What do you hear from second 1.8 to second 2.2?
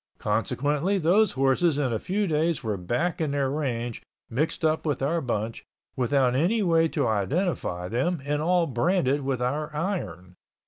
a